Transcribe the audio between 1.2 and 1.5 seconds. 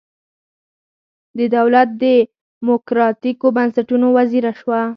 د